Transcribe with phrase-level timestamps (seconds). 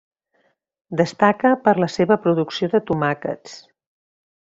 [1.01, 3.59] Destaca per la seva producció de tomàquets.